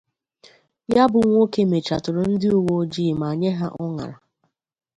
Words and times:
ya 0.95 1.03
bụ 1.11 1.19
nwoke 1.29 1.61
mèchatụụrụ 1.71 2.21
ndị 2.31 2.47
uwe 2.57 2.71
ojii 2.81 3.13
ma 3.19 3.29
nye 3.39 3.49
ha 3.59 3.67
ụñàrà 3.85 4.15